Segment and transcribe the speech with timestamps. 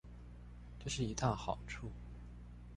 [0.79, 1.87] 這是一大好處